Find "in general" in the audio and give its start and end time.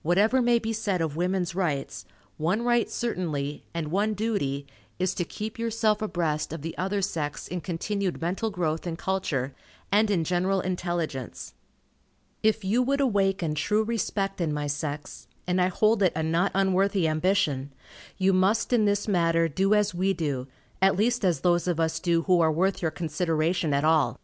10.10-10.62